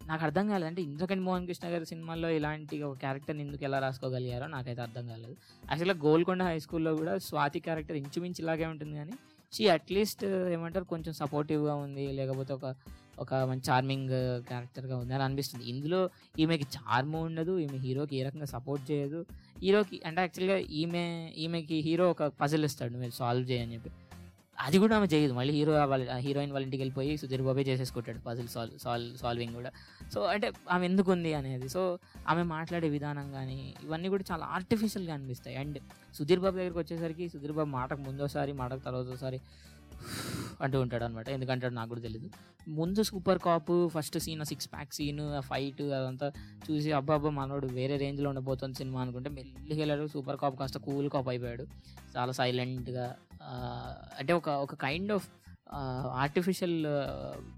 నాకు 0.10 0.24
అర్థం 0.24 0.46
కాలేదు. 0.50 0.68
అంటే 0.68 0.82
ఇంద్రకండి 0.82 1.24
మోహన్ 1.24 1.48
కృష్ణ 1.48 1.68
గారి 1.74 1.86
సినిమాల్లో 1.86 2.30
ఇలాంటి 2.30 2.84
ఒక 2.84 2.98
క్యారెక్టర్ని 2.98 3.44
ఎందుకు 3.44 3.64
ఎలా 3.64 3.80
రాసుకోగలిగారో 3.80 4.48
నాకైతే 4.48 4.82
అర్థం 4.82 5.08
కాలేదు. 5.08 5.36
యాక్చువల్గా 5.70 5.98
గోల్కొండ 6.06 6.44
హై 6.44 6.60
స్కూల్లో 6.60 6.96
కూడా 6.96 7.18
స్వాతి 7.18 7.60
క్యారెక్టర్ 7.60 7.98
ఇంచుమించు 7.98 8.42
ఇలాగే 8.42 8.66
ఉంటుంది 8.66 8.96
కానీ 8.96 9.16
షీ 9.54 9.68
అట్లీస్ట్ 9.68 10.26
ఏమంటారు 10.26 10.86
కొంచెం 10.86 11.14
సపోర్టివ్గా 11.14 11.76
ఉంది 11.76 12.08
లేకపోతే 12.12 12.54
ఒక 12.54 12.76
ఒక 13.20 13.34
మంచి 13.34 13.64
చార్మింగ్ 13.70 14.12
క్యారెక్టర్గా 14.48 14.98
ఉంది 14.98 15.14
అని 15.14 15.24
అనిపిస్తుంది. 15.24 15.64
ఇందులో 15.66 16.10
ఈమెకి 16.40 16.66
చార్మ్ 16.78 17.16
ఉండదు 17.16 17.60
ఈమె 17.60 17.78
హీరోకి 17.78 18.16
ఏ 18.16 18.24
రకంగా 18.24 18.46
సపోర్ట్ 18.46 18.92
చేయదు. 18.92 19.26
హీరోకి 19.64 20.02
అంటే 20.06 20.22
యాక్చువల్గా 20.22 20.58
ఈమె 20.58 21.06
ఈమెకి 21.38 21.80
హీరో 21.82 22.10
ఒక 22.10 22.24
పజిల్ 22.42 22.66
ఇస్తాడు 22.66 22.98
మీరు 22.98 23.12
సాల్వ్ 23.12 23.52
చేయని 23.52 23.74
చెప్పి. 23.74 23.92
అది 24.66 24.78
కూడా 24.80 24.96
ఆమె 24.96 25.08
చేయదు. 25.14 25.34
మళ్ళీ 25.34 25.54
హీరో 25.54 25.74
వాళ్ళ 25.86 26.16
హీరోయిన్ 26.16 26.52
వాళ్ళ 26.52 26.64
ఇంటికి 26.66 26.82
వెళ్ళిపోయి 26.84 27.18
సుధీర్ 27.18 27.42
బాబే 27.42 27.62
చేసేసుకుంటాడు 27.62 28.20
పజిల్ 28.20 28.48
సాల్వ్ 28.48 28.80
సాల్వ్ 28.80 29.18
సాల్వింగ్ 29.18 29.54
కూడా. 29.54 29.72
సో 30.14 30.22
అంటే 30.22 30.52
ఆమె 30.72 30.86
ఎందుకు 30.86 31.12
ఉంది 31.12 31.34
అనేది. 31.34 31.70
సో 31.70 32.00
ఆమె 32.28 32.44
మాట్లాడే 32.44 32.90
విధానం 32.90 33.32
కానీ 33.32 33.74
ఇవన్నీ 33.84 34.10
కూడా 34.10 34.24
చాలా 34.32 34.46
ఆర్టిఫిషియల్గా 34.46 35.14
అనిపిస్తాయి. 35.14 35.58
అండ్ 35.58 35.80
సుధీర్ 36.18 36.40
బాబు 36.40 36.56
దగ్గరికి 36.56 36.78
వచ్చేసరికి 36.78 37.30
సుధీర్ 37.30 37.52
బాబు 37.52 37.70
మాటకు 37.70 38.02
ముందోసారి 38.02 38.54
మాటకు 38.54 38.80
తర్వాతసారి 38.80 39.42
అంటూ 40.62 40.78
ఉంటాడు 40.82 41.04
అనమాట 41.04 41.30
ఎందుకంటే 41.30 41.70
నాకు 41.70 41.90
కూడా 41.90 42.02
తెలియదు 42.02 42.30
ముందు 42.70 43.02
super 43.02 43.40
cop 43.40 43.72
first 43.88 44.18
scene 44.20 44.46
six 44.46 44.68
pack 44.74 44.94
scene 44.94 45.22
ఆ 45.40 45.40
ఫైట్ 45.40 45.82
అదంతా 45.82 46.28
చూసి 46.68 46.92
అబ్బా 46.92 47.14
అబ్బా 47.16 47.30
మనోడు 47.30 47.68
వేరే 47.68 47.98
రేంజ్లో 47.98 48.30
ఉండబోతుంది 48.30 48.76
సినిమా 48.76 49.02
అనుకుంటే 49.02 49.30
మెల్లిగా 49.30 49.80
వెళ్ళాడు. 49.80 50.06
సూపర్ 50.08 50.38
కాప్ 50.38 50.60
కాస్త 50.60 50.78
కూల్ 50.78 51.10
కాప్ 51.10 51.30
అయిపోయాడు. 51.30 51.66
చాలా 52.18 52.32
సైలెంట్గా 52.32 53.06
అంటే 54.20 54.34
ఒక 54.34 54.50
ఒక 54.66 54.76
కైండ్ 54.76 55.12
ఆఫ్ 55.12 55.28
ఆర్టిఫిషియల్ 56.24 56.76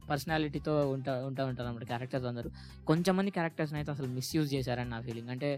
పర్సనాలిటీతో 0.09 0.73
ఉంటా 0.91 1.13
ఉంటా 1.25 1.45
ఉంటారు 1.45 1.67
అనమాట 1.67 1.85
క్యారెక్టర్స్ 1.85 2.25
అందరూ. 2.25 2.49
కొంచెంమంది 2.87 3.31
క్యారెక్టర్స్ని 3.31 3.77
అయితే 3.79 3.91
అసలు 3.91 4.07
మిస్యూజ్ 4.07 4.53
చేశారని 4.53 4.89
నా 4.89 4.99
ఫీలింగ్ 5.01 5.29
అంటే 5.29 5.49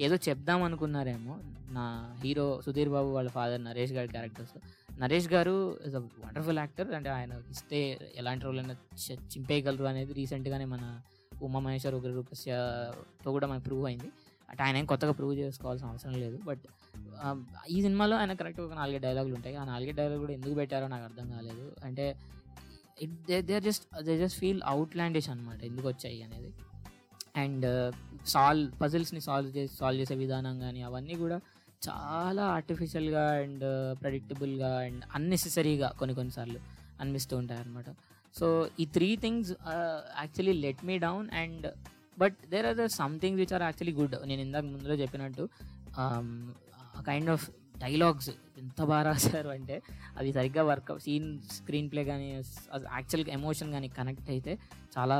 ఏదో 0.00 0.16
చెప్దాం 0.28 0.62
అనుకున్నారేమో 0.62 1.34
నా 1.70 1.84
హీరో 2.24 2.46
సుధీర్ 2.66 2.88
బాబు 2.88 3.08
వాళ్ళ 3.08 3.28
ఫాదర్ 3.28 3.64
నరేష్ 3.64 3.92
గారి 3.92 4.08
క్యారెక్టర్స్ 4.08 4.54
నరేష్ 5.02 5.28
గారు 5.34 5.54
ఇస్ 5.86 5.96
అ 5.98 6.02
వండర్ఫుల్ 6.24 6.58
యాక్టర్ 6.62 6.88
అంటే 6.98 7.10
ఆయన 7.16 7.32
ఇస్తే 7.54 7.80
ఎలాంటి 8.20 8.44
రోల్ 8.46 8.58
అయినా 8.62 8.74
చింపేయగలరు 9.34 9.86
అనేది 9.92 10.12
రీసెంట్గానే 10.20 10.66
మన 10.74 10.84
ఉమామహేశ్వర్ 11.46 11.96
ఉగ్రరూపస్యతో 11.98 13.28
కూడా 13.36 13.46
మనకు 13.50 13.64
ప్రూవ్ 13.68 13.84
అయింది. 13.90 14.08
అంటే 14.48 14.60
ఆయన 14.66 14.76
ఏం 14.80 14.86
కొత్తగా 14.92 15.12
ప్రూవ్ 15.18 15.34
చేసుకోవాల్సిన 15.42 15.86
అవసరం 15.92 16.14
లేదు. 16.24 16.38
బట్ 16.48 16.64
um, 17.24 17.38
ఈ 17.74 17.78
సినిమాలో 17.84 18.14
ఆయన 18.20 18.32
కరెక్ట్గా 18.40 18.64
ఒక 18.68 18.74
నాలుగే 18.80 18.98
డైలాగులు 19.06 19.34
ఉంటాయి. 19.38 19.54
ఆ 19.60 19.64
నాలుగే 19.72 19.92
డైలాగ్ 20.00 20.20
కూడా 20.24 20.34
ఎందుకు 20.38 20.54
పెట్టారో 20.60 20.86
నాకు 20.94 21.04
అర్థం 21.08 21.26
కాలేదు. 21.36 21.66
అంటే 21.86 22.06
it 23.04 23.14
they 23.28 23.36
they 23.48 23.56
just 23.66 23.84
they 24.08 24.14
just 24.22 24.38
feel 24.42 24.60
out 24.72 24.94
ల్యాండేజ్ 25.00 25.28
అనమాట 25.34 25.60
ఎందుకు 25.70 25.86
వచ్చాయి 25.92 26.18
అనేది. 26.26 26.50
అండ్ 27.42 27.66
సాల్వ్ 28.34 28.68
పజిల్స్ని 28.82 29.20
సాల్వ్ 29.28 29.50
చేసి 29.56 29.72
సాల్వ్ 29.80 30.00
చేసే 30.02 30.14
విధానం 30.22 30.54
కానీ 30.64 30.80
అవన్నీ 30.88 31.16
కూడా 31.24 31.38
చాలా 31.82 32.44
ఆర్టిఫిషియల్గా 32.56 33.24
అండ్ 33.42 33.64
ప్రెడిక్టబుల్గా 34.00 34.70
అండ్ 34.78 35.02
అన్నెసెసరీగా 35.14 35.88
కొన్ని 35.98 36.14
కొన్నిసార్లు 36.14 36.60
అనిపిస్తూ 37.00 37.34
ఉంటాయి 37.36 37.60
అనమాట 37.60 37.90
సో 38.34 38.46
ఈ 38.80 38.86
three 38.86 39.08
things 39.16 39.52
actually 40.18 40.54
let 40.64 40.82
me 40.84 40.96
down 40.98 41.28
and 41.34 41.66
but 42.18 42.36
there 42.50 42.66
are 42.66 42.76
the 42.76 42.86
some 42.98 43.14
things 43.20 43.40
which 43.40 43.54
are 43.54 43.62
actually 43.62 43.94
good 44.00 44.16
నేను 44.26 44.42
ఇందాక 44.42 44.64
ముందులో 44.64 44.94
చెప్పినట్టు 44.94 45.44
కైండ్ 47.04 47.30
ఆఫ్ 47.30 47.46
డైలాగ్స్ 47.78 48.30
ఎంత 48.58 48.80
బాగా 48.82 49.02
రాశారు 49.02 49.48
అంటే 49.48 49.76
అవి 50.16 50.30
సరిగ్గా 50.32 50.62
వర్క్ 50.62 50.92
సీన్ 50.98 51.28
స్క్రీన్ 51.50 51.88
ప్లే 51.90 52.02
కానీ 52.04 52.28
యాక్చువల్ 52.96 53.24
ఎమోషన్ 53.30 53.70
కానీ 53.72 53.88
కనెక్ట్ 53.98 54.30
అయితే 54.30 54.54
చాలా 54.96 55.18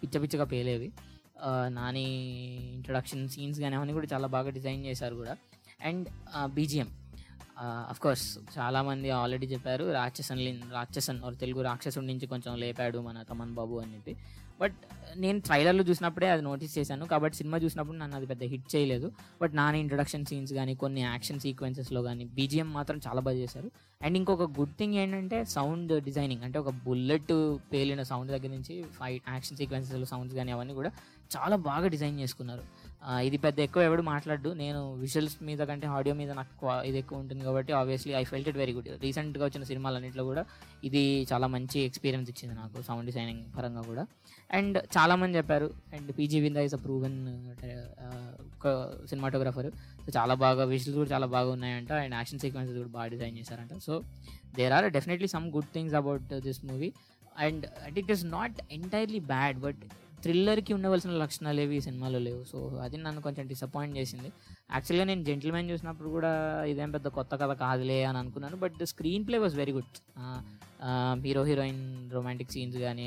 పిచ్చ 0.00 0.18
పిచ్చగా 0.22 0.44
పేలేవి 0.44 0.90
uh, 1.44 1.66
నాని 1.68 2.04
ఇంట్రడక్షన్ 2.74 3.22
సీన్స్ 3.28 3.58
కానీ 3.60 3.74
అవన్నీ 3.76 3.92
కూడా 3.92 4.08
చాలా 4.12 4.26
బాగా 4.26 4.50
డిజైన్ 4.50 4.82
చేశారు 4.84 5.14
కూడా. 5.14 5.34
And 5.88 6.08
BGM. 6.56 6.88
కోర్స్ 8.04 8.26
చాలామంది 8.58 9.08
ఆల్రెడీ 9.20 9.46
చెప్పారు 9.46 9.84
రాక్షసన్ 9.92 10.40
రాక్షసన్ 10.76 11.18
ఆర్ 11.26 11.34
తెలుగు 11.40 11.62
రాక్షసుడి 11.62 12.06
నుంచి 12.06 12.26
కొంచెం 12.26 12.52
లేపాడు 12.64 12.98
మన 13.08 13.22
తమన్ 13.30 13.52
బాబు 13.58 13.74
అని 13.82 13.92
చెప్పి. 13.94 14.12
బట్ 14.60 14.76
నేను 15.22 15.38
ట్రైలర్లో 15.40 15.82
చూసినప్పుడే 15.88 16.28
అది 16.30 16.42
నోటీస్ 16.42 16.78
చేశాను. 16.78 17.04
కాబట్టి 17.12 17.36
సినిమా 17.36 17.58
చూసినప్పుడు 17.58 17.96
నన్ను 17.96 18.16
అది 18.16 18.26
పెద్ద 18.26 18.42
హిట్ 18.52 18.66
చేయలేదు. 18.74 19.12
బట్ 19.42 19.54
నాన్ 19.60 19.76
ఇంట్రొడక్షన్ 19.76 20.26
సీన్స్ 20.30 20.52
కానీ 20.58 20.74
కొన్ని 20.82 21.00
యాక్షన్ 21.00 21.40
సీక్వెన్సెస్లో 21.40 22.02
కానీ 22.02 22.24
బీజిఎం 22.24 22.68
మాత్రం 22.72 23.00
చాలా 23.06 23.20
బాగా 23.28 23.38
చేశారు. 23.44 23.70
అండ్ 24.02 24.16
ఇంకొక 24.16 24.46
గుడ్ 24.58 24.74
థింగ్ 24.78 24.94
ఏంటంటే 24.94 25.44
సౌండ్ 25.56 26.02
డిజైనింగ్ 26.08 26.44
అంటే 26.48 26.58
ఒక 26.58 26.72
బుల్లెట్ 26.86 27.32
పేలిన 27.72 28.02
సౌండ్ 28.02 28.32
దగ్గర 28.32 28.50
నుంచి 28.56 28.76
ఫైట్ 28.98 29.24
యాక్షన్ 29.30 29.58
సీక్వెన్సెస్లో 29.62 30.08
సౌండ్స్ 30.12 30.36
కానీ 30.36 30.52
అవన్నీ 30.52 30.74
కూడా 30.80 30.92
చాలా 31.36 31.56
బాగా 31.68 31.86
డిజైన్ 31.86 32.20
చేసుకున్నారు. 32.20 32.64
ఇది 33.26 33.38
పెద్ద 33.44 33.58
ఎక్కువ 33.66 33.82
ఎవడు 33.88 34.02
మాట్లాడు 34.10 34.48
నేను 34.62 34.80
విజువల్స్ 35.02 35.36
మీద 35.48 35.60
కంటే 35.70 35.86
ఆడియో 35.96 36.14
మీద 36.20 36.30
నాకు 36.38 36.66
ఇది 36.88 36.98
ఎక్కువ 37.02 37.22
ఉంటుంది 37.22 37.42
కాబట్టి 37.48 37.72
obviously 37.78 38.12
I 38.20 38.22
felt 38.30 38.48
it 38.50 38.58
very 38.62 38.72
good 38.76 38.88
రీసెంట్గా 39.04 39.44
వచ్చిన 39.48 39.62
సినిమాలన్నింటిలో 39.70 40.24
కూడా 40.30 40.42
ఇది 40.88 41.02
చాలా 41.30 41.46
మంచి 41.54 41.78
ఎక్స్పీరియన్స్ 41.88 42.28
ఇచ్చింది 42.32 42.54
నాకు 42.60 42.82
సౌండ్ 42.88 43.06
డిజైనింగ్ 43.10 43.44
పరంగా 43.56 43.82
కూడా. 43.90 44.02
అండ్ 44.58 44.78
చాలామంది 44.96 45.38
చెప్పారు 45.40 45.68
and 45.96 46.10
PG 46.18 46.40
Vinda 46.44 46.62
is 46.68 46.76
a 46.78 46.80
proven 46.86 47.18
cinematographer 49.12 49.70
so 50.04 50.10
చాలా 50.18 50.34
బాగా 50.44 50.64
విజువల్స్ 50.72 50.98
కూడా 51.00 51.10
చాలా 51.14 51.28
బాగా 51.36 51.50
ఉన్నాయంట 51.56 51.92
అండ్ 52.04 52.14
యాక్షన్ 52.18 52.40
సీక్వెన్సెస్ 52.44 52.78
కూడా 52.82 52.92
బాగా 52.98 53.08
డిజైన్ 53.14 53.36
చేశారంట. 53.40 53.72
So 53.86 53.94
there 54.58 54.74
are 54.78 54.88
definitely 54.98 55.30
some 55.36 55.46
good 55.56 55.70
things 55.76 55.96
about 56.00 56.28
this 56.48 56.60
movie 56.70 56.90
and 57.46 57.64
it 58.02 58.10
is 58.16 58.24
not 58.36 58.56
entirely 58.78 59.22
bad 59.32 59.58
but 59.66 59.82
థ్రిల్లర్కి 60.24 60.72
ఉండవలసిన 60.76 61.12
లక్షణాలు 61.22 61.60
ఏవి 61.64 61.76
ఈ 61.80 61.82
సినిమాలో 61.86 62.18
లేవు. 62.26 62.40
సో 62.50 62.58
అది 62.84 62.96
నన్ను 63.04 63.20
కొంచెం 63.26 63.44
డిసప్పాయింట్ 63.52 63.94
చేసింది. 64.00 64.28
యాక్చువల్గా 64.74 65.04
నేను 65.10 65.22
జెంటిల్మెన్ 65.28 65.68
చూసినప్పుడు 65.72 66.08
కూడా 66.16 66.32
ఇదేం 66.72 66.90
పెద్ద 66.96 67.08
కొత్త 67.18 67.32
కథ 67.42 67.52
కాదులే 67.64 67.98
అని 68.10 68.18
అనుకున్నాను. 68.22 68.56
But 68.64 68.74
the 68.82 68.88
screenplay 69.28 69.38
was 69.44 69.56
very 69.62 69.74
good 69.78 70.00
hero 71.26 71.44
heroine 71.50 71.84
romantic 72.16 72.52
scenes 72.56 72.78
కానీ 72.86 73.06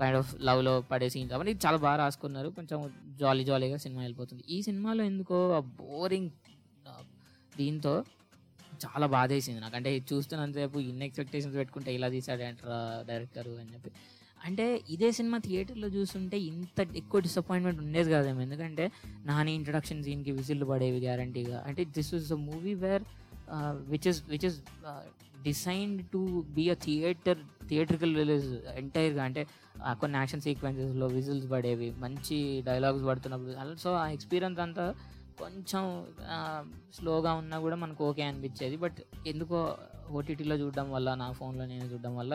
కైండ్ 0.00 0.18
ఆఫ్ 0.20 0.30
లవ్లో 0.48 0.74
పడే 0.90 1.08
సీన్స్ 1.14 1.32
అవన్నీ 1.36 1.52
చాలా 1.64 1.78
బాగా 1.84 1.96
రాసుకున్నారు. 2.04 2.48
కొంచెం 2.58 2.78
జాలీ 3.22 3.44
జాలీగా 3.50 3.78
సినిమా 3.84 4.00
వెళ్ళిపోతుంది. 4.06 4.42
ఈ 4.56 4.58
సినిమాలో 4.68 5.02
ఎందుకో 5.10 5.38
బోరింగ్ 5.80 6.30
దీంతో 7.58 7.94
చాలా 8.84 9.06
బాధేసింది 9.14 9.60
నాకు 9.62 9.76
అంటే 9.78 9.90
చూస్తున్నంతసేపు 10.10 10.78
ఇన్ని 10.90 11.04
ఎక్స్పెక్టేషన్స్ 11.06 11.56
పెట్టుకుంటే 11.60 11.90
ఇలా 11.96 12.08
తీసాడంటారా 12.14 12.78
డైరెక్టర్ 13.08 13.48
అని 13.62 13.70
చెప్పి. 13.74 13.90
అంటే 14.46 14.84
ఇదే 14.90 15.08
సినిమా 15.12 15.38
థియేటర్లో 15.38 15.88
చూస్తుంటే 15.88 16.36
ఇంత 16.50 16.86
ఎక్కువ 16.96 17.20
డిసప్పాయింట్మెంట్ 17.20 17.80
ఉండేది 17.80 18.10
కాదేమో 18.10 18.40
ఎందుకంటే 18.40 18.84
నాని 19.26 19.52
ఇంట్రడక్షన్ 19.54 20.02
సీన్కి 20.04 20.32
విజిల్లు 20.32 20.66
పడేవి 20.66 20.98
గ్యారంటీగా 20.98 21.58
అంటే 21.66 21.84
this 21.84 22.14
is 22.14 22.32
a 22.32 22.40
movie 22.50 22.74
where 22.74 23.04
which 23.92 24.08
is 24.08 24.20
which 24.28 24.44
is 24.44 24.58
designed 25.42 26.00
to 26.12 26.20
be 26.56 26.64
a 26.70 26.76
theatre 26.84 27.40
theatrical 27.68 28.14
release 28.16 28.48
ఎంటైర్గా 28.76 29.22
అంటే 29.24 29.42
కొన్ని 30.00 30.16
యాక్షన్ 30.18 30.42
సీక్వెన్సెస్లో 30.46 31.06
విజిల్స్ 31.06 31.46
పడేవి 31.50 31.88
మంచి 32.04 32.36
డైలాగ్స్ 32.66 33.04
పడుతున్నప్పుడు. 33.08 33.52
ఆల్సో 33.64 33.90
ఆ 33.94 34.06
ఎక్స్పీరియన్స్ 34.08 34.60
అంతా 34.60 34.86
కొంచెం 35.40 35.82
స్లోగా 36.96 37.32
ఉన్నా 37.32 37.56
కూడా 37.60 37.76
మనకు 37.76 38.02
ఓకే 38.08 38.22
అనిపించేది. 38.22 38.76
బట్ 38.76 38.98
ఎందుకో 39.26 39.58
ఓటీటీలో 40.18 40.56
చూడడం 40.56 40.86
వల్ల 40.90 41.08
నా 41.14 41.28
ఫోన్లో 41.32 41.66
నేను 41.66 41.86
చూడడం 41.92 42.14
వల్ల 42.16 42.34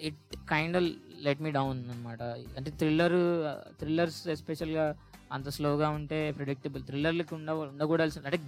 it 0.00 0.36
kind 0.50 0.78
let 1.26 1.40
me 1.42 1.50
down 1.50 1.90
అనమాట 1.90 2.22
అంటే 2.58 2.70
థ్రిల్లర్ 2.70 3.18
థ్రిల్లర్స్ 3.78 4.28
ఎస్పెషల్గా 4.28 4.94
అంత 5.32 5.48
స్లోగా 5.48 5.88
ఉంటే 5.88 6.32
ప్రిడిక్టబుల్ 6.32 6.82
థ్రిల్లర్లకు 6.84 7.34
ఉండ 7.34 7.50
ఉండకూడాల్సిన 7.50 8.26
అంటే 8.26 8.40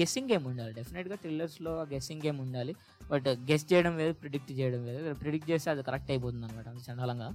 గెస్సింగ్ 0.00 0.30
గేమ్ 0.30 0.46
ఉండాలి. 0.46 0.72
డెఫినెట్గా 0.74 1.14
థ్రిల్లర్స్లో 1.14 1.82
గెస్సింగ్ 1.82 2.22
గేమ్ 2.26 2.40
ఉండాలి. 2.40 2.76
బట్ 3.10 3.28
గెస్ 3.28 3.72
చేయడం 3.72 3.96
వేరు 3.96 4.12
ప్రిడిక్ట్ 4.12 4.52
చేయడం 4.52 4.84
వేరు 4.84 5.14
ప్రిడిక్ట్ 5.14 5.50
చేస్తే 5.50 5.70
అది 5.70 5.82
కరెక్ట్ 5.82 6.10
అయిపోతుంది 6.10 6.46
అనమాట 6.46 6.90
చండాలంగా. 6.90 7.28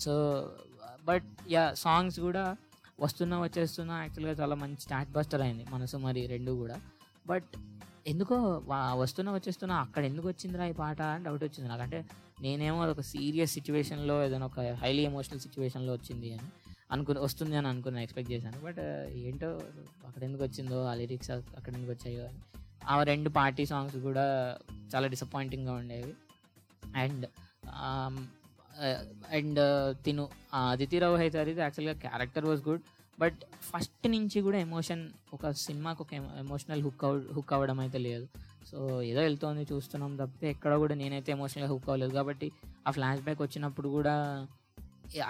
సో 0.00 0.14
బట్ 1.04 1.24
యా 1.50 1.74
సాంగ్స్ 1.74 2.20
కూడా 2.20 2.56
వస్తున్నా 3.00 3.42
వచ్చేస్తున్నా 3.42 4.02
యాక్చువల్గా 4.02 4.32
చాలా 4.42 4.54
మంచి 4.54 4.80
స్టాట్ 4.80 5.10
బస్టర్ 5.10 5.42
అయింది 5.42 5.64
మనసు 5.70 5.96
మరి 5.96 6.26
రెండు 6.26 6.52
కూడా. 6.52 6.80
బట్ 7.26 7.52
ఎందుకో 8.06 8.62
వస్తున్న 8.94 9.30
వచ్చేస్తున్నా 9.30 9.76
అక్కడ 9.76 10.04
ఎందుకు 10.04 10.28
వచ్చిందిరా 10.28 10.66
ఈ 10.66 10.72
పాట 10.72 11.02
అని 11.02 11.24
డౌట్ 11.24 11.44
వచ్చింది. 11.44 11.68
నాకంటే 11.70 12.04
నేనేమో 12.42 12.76
నేనేమో 12.76 12.92
ఒక 12.92 13.00
సీరియస్ 13.00 13.52
సిచ్యువేషన్లో 13.52 14.24
ఏదైనా 14.24 14.46
ఒక 14.46 14.60
హైలీ 14.60 15.02
ఎమోషనల్ 15.02 15.40
సిచ్యువేషన్లో 15.40 15.92
వచ్చింది 15.92 16.32
అని 16.32 16.48
అనుకుని 16.92 17.18
వస్తుంది 17.18 17.56
అని 17.56 17.68
అనుకున్నా 17.68 18.00
ఎక్స్పెక్ట్ 18.00 18.32
చేశాను. 18.32 18.64
బట్ 18.64 18.78
ఏంటో 19.14 19.60
అక్కడ 20.06 20.22
ఎందుకు 20.24 20.42
వచ్చిందో 20.44 20.84
ఆ 20.84 20.94
లిరిక్స్ 20.94 21.30
అక్కడ 21.30 21.74
ఎందుకు 21.74 21.92
వచ్చాయో 21.92 22.24
అని. 22.24 22.38
ఆ 22.84 23.02
రెండు 23.02 23.30
పార్టీ 23.30 23.66
సాంగ్స్ 23.66 23.96
కూడా 23.96 24.56
చాలా 24.94 25.06
డిసప్పాయింటింగ్గా 25.06 25.72
ఉండేవి. 25.72 26.14
అండ్ 26.96 27.26
అండ్ 29.32 29.60
తిను 30.04 30.28
అదితిరావు 30.54 31.16
హైతారిది 31.16 31.60
యాక్చువల్గా 31.60 31.94
character 32.00 32.44
was 32.44 32.68
good 32.68 32.80
but 33.20 33.40
first 33.70 34.06
నుంచి 34.14 34.38
కూడా 34.46 34.58
ఎమోషన్ 34.66 35.02
ఒక 35.36 35.50
సినిమాకు 35.64 36.00
ఒక 36.04 36.12
ఎమోషనల్ 36.44 36.82
హుక్ 36.86 37.04
అవ 37.08 37.16
హుక్ 37.36 37.52
అవ్వడం 37.56 37.78
అయితే 37.84 37.98
లేదు. 37.98 38.26
సో 38.70 38.78
ఏదో 39.10 39.20
వెళ్తోంది 39.20 39.62
చూస్తున్నాం 39.72 40.12
తప్పితే 40.16 40.46
ఎక్కడ 40.54 40.72
కూడా 40.82 40.94
నేనైతే 40.94 41.30
ఎమోషనల్గా 41.32 41.70
హుక్ 41.72 41.88
అవ్వలేదు. 41.90 42.12
కాబట్టి 42.18 42.48
ఆ 42.86 42.90
ఫ్లాష్ 42.96 43.22
బ్యాక్ 43.26 43.42
వచ్చినప్పుడు 43.46 43.88
కూడా 43.96 44.14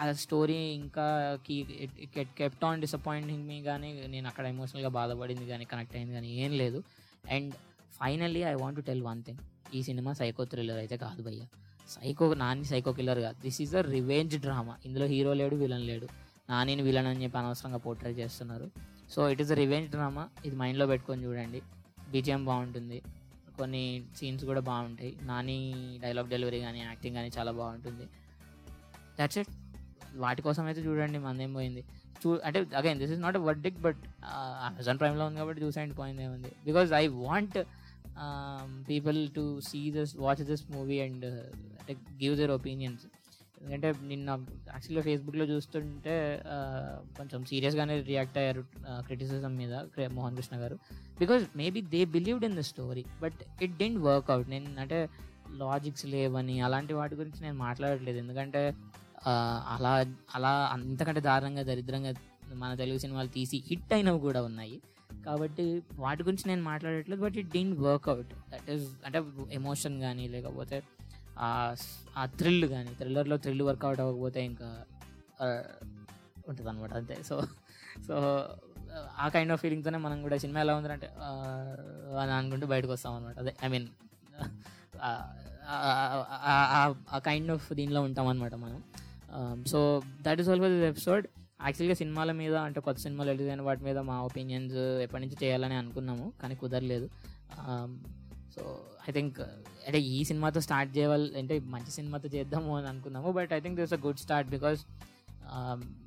ఆ 0.01 0.13
స్టోరీ 0.23 0.57
ఇంకా 0.81 1.05
కీ 1.47 1.57
కెప్ట్ 2.39 2.65
ఆన్ 2.69 2.81
డిసప్పాయింటింగ్ 2.81 3.45
మీ 3.51 3.59
కానీ 3.69 3.91
నేను 4.15 4.27
అక్కడ 4.29 4.47
ఎమోషనల్గా 4.55 4.91
బాధపడింది 4.99 5.47
కానీ 5.53 5.65
కనెక్ట్ 5.73 5.97
అయింది 5.97 6.15
కానీ 6.19 6.31
ఏం 6.45 6.53
లేదు. 6.63 6.81
And 7.35 7.53
finally 8.01 8.43
I 8.53 8.55
want 8.63 8.79
to 8.81 8.85
tell 8.91 9.03
one 9.11 9.23
thing. 9.27 9.41
ఈ 9.77 9.81
సినిమా 9.89 10.13
సైకో 10.21 10.45
థ్రిల్లర్ 10.53 10.81
అయితే 10.85 10.97
కాదు 11.05 11.23
భయ్య. 11.29 11.43
సైకో 11.95 12.27
నాని 12.43 12.65
సైకో 12.65 12.91
కిల్లర్ 12.99 13.21
కాదు. 13.27 13.39
This 13.47 13.61
is 13.63 13.75
a 13.81 13.83
revenge 13.97 14.35
drama 14.47 14.75
ఇందులో 14.87 15.07
హీరో 15.15 15.33
లేడు 15.41 15.57
విలన్ 15.63 15.87
లేడు. 15.93 16.09
నానిని 16.51 16.83
విలన్ 16.89 17.09
అని 17.11 17.21
చెప్పి 17.25 17.39
అనవసరంగా 17.41 17.81
పోర్ట్రేట్ 17.87 18.17
చేస్తున్నారు. 18.23 18.67
So 19.13 19.21
it 19.33 19.41
is 19.45 19.53
a 19.55 19.59
revenge 19.63 19.89
drama 19.95 20.25
ఇది 20.47 20.55
మైండ్లో 20.63 20.87
పెట్టుకొని 20.93 21.23
చూడండి. 21.27 21.61
బీజిఎం 22.13 22.43
బాగుంటుంది. 22.51 22.99
కొన్ని 23.59 23.85
సీన్స్ 24.19 24.45
కూడా 24.51 24.61
బాగుంటాయి. 24.69 25.13
నాని 25.31 25.57
డైలాగ్ 26.05 26.29
డెలివరీ 26.35 26.61
కానీ 26.67 26.81
యాక్టింగ్ 26.91 27.17
కానీ 27.19 27.31
చాలా 27.39 27.53
బాగుంటుంది. 27.61 28.07
దట్స్ 29.19 29.39
ఇట్ 29.43 29.51
వాటి 30.23 30.41
కోసం 30.47 30.65
అయితే 30.71 30.83
చూడండి. 30.87 31.19
మందేం 31.27 31.51
పోయింది. 31.59 31.83
చూ 32.23 32.31
అంటే 32.47 32.59
again 32.79 32.99
this 33.03 33.13
is 33.15 33.21
not 33.27 33.37
a 33.41 33.43
verdict 33.49 33.79
but 33.87 34.01
Amazon 34.69 34.99
ప్రైమ్లో 35.03 35.25
ఉంది 35.29 35.39
కాబట్టి 35.43 35.61
చూసేయండి 35.67 35.95
పోయింది 36.01 36.23
ఏముంది. 36.27 36.51
Because 36.69 36.91
I 37.03 37.05
want 37.27 37.59
people 38.89 39.19
to 39.37 39.45
see 39.69 39.81
this 39.97 40.13
watch 40.25 40.43
this 40.51 40.65
movie 40.77 40.99
and 41.07 41.27
అంటే 41.81 41.95
గివ్ 42.23 42.35
దర్ 42.41 42.53
ఒపీనియన్స్ 42.59 43.05
ఎందుకంటే 43.61 43.89
నిన్న 44.03 44.31
యాక్చువల్గా 44.69 45.03
ఫేస్బుక్లో 45.03 45.45
చూస్తుంటే 45.45 46.15
కొంచెం 47.17 47.41
సీరియస్గానే 47.45 47.97
రియాక్ట్ 48.03 48.39
అయ్యారు 48.39 48.63
క్రిటిసిజం 49.07 49.53
మీద 49.57 49.75
మోహన్ 50.13 50.37
కృష్ణ 50.37 50.57
గారు. 50.57 50.77
Because 51.21 51.45
maybe 51.57 51.81
they 51.95 52.01
believed 52.05 52.45
in 52.45 52.57
the 52.57 52.65
story 52.71 53.05
but 53.23 53.41
it 53.63 53.75
didn't 53.79 54.01
work out 54.09 54.49
నేను 54.51 54.81
అంటే 54.81 55.01
లాజిక్స్ 55.63 56.07
లేవని 56.07 56.57
అలాంటి 56.61 56.93
వాటి 56.95 57.15
గురించి 57.15 57.41
నేను 57.43 57.59
మాట్లాడట్లేదు. 57.59 58.19
ఎందుకంటే 58.19 58.63
అలా 59.75 59.95
అలా 60.35 60.53
అంతకంటే 60.73 61.21
దారుణంగా 61.21 61.63
దరిద్రంగా 61.63 62.13
మన 62.55 62.71
తెలుగు 62.75 62.99
సినిమాలు 62.99 63.29
తీసి 63.29 63.57
హిట్ 63.67 63.93
అయినవి 63.93 64.21
కూడా 64.21 64.41
ఉన్నాయి. 64.43 64.77
కాబట్టి 65.27 65.65
వాటి 65.95 66.23
గురించి 66.23 66.45
నేను 66.47 66.63
మాట్లాడట్లేదు 66.63 67.21
but 67.23 67.37
it 67.37 67.51
didn't 67.51 67.73
work out 67.79 68.31
that 68.53 68.71
is 68.71 68.87
అంటే 69.07 69.19
ఎమోషన్ 69.51 69.97
కానీ 70.01 70.29
లేకపోతే 70.29 70.77
ఆ 72.17 72.25
థ్రిల్ 72.25 72.67
కానీ 72.67 72.95
థ్రిల్లర్లో 72.95 73.37
థ్రిల్ 73.37 73.63
వర్కౌట్ 73.63 74.01
అవ్వకపోతే 74.01 74.45
ఇంకా 74.45 74.85
ఉంటుంది 76.49 76.71
అనమాట 76.71 76.93
అంతే. 76.93 77.23
సో 77.23 77.43
సో 78.07 78.45
ఆ 79.19 79.29
కైండ్ 79.29 79.53
ఆఫ్ 79.53 79.61
ఫీలింగ్తోనే 79.61 79.99
మనం 79.99 80.23
కూడా 80.23 80.37
సినిమా 80.37 80.61
ఎలా 80.61 80.77
ఉందంటే 80.77 81.07
అని 82.21 82.33
అనుకుంటూ 82.33 82.67
బయటకు 82.67 82.93
వస్తాం 82.93 83.15
అనమాట 83.15 83.39
అదే 83.39 83.57
ఐ 83.65 83.69
మీన్ 83.69 83.89
ఆ 87.13 87.19
కైండ్ 87.19 87.51
ఆఫ్ 87.51 87.73
దీనిలో 87.73 88.03
ఉంటాం 88.03 88.27
అనమాట 88.27 88.55
మనం 88.55 88.83
so 89.65 90.03
that 90.23 90.41
is 90.41 90.49
all 90.49 90.61
for 90.61 90.71
this 90.71 90.85
episode 90.85 91.27
యాక్చువల్గా 91.63 91.95
సినిమాల 91.95 92.33
మీద 92.33 92.55
అంటే 92.55 92.81
కొత్త 92.81 93.01
సినిమాలు 93.01 93.31
రిలీజ్ 93.31 93.49
అయిన 93.49 93.61
వాటి 93.61 93.83
మీద 93.85 93.99
మా 93.99 94.23
ఒపీనియన్స్ 94.23 94.77
ఎప్పటి 95.03 95.23
నుంచి 95.23 95.37
చేయాలని 95.43 95.75
అనుకున్నాము 95.75 96.33
కానీ 96.43 96.55
కుదరలేదు. 96.55 97.11
Um, 97.51 98.20
సో 98.55 98.63
ఐ 99.09 99.13
థింక్ 99.13 99.39
అంటే 99.87 99.99
ఈ 100.15 100.19
సినిమాతో 100.25 100.61
స్టార్ట్ 100.61 100.91
చేయాలి 100.97 101.29
అంటే 101.39 101.55
మంచి 101.67 101.91
సినిమాతో 101.91 102.29
చేద్దాము 102.29 102.73
అని 102.77 102.89
అనుకున్నాము 102.89 103.31
but 103.39 103.53
I 103.53 103.61
think 103.61 103.77
this 103.81 103.95
a 103.95 104.01
good 104.07 104.21
start 104.25 104.49
because 104.51 104.81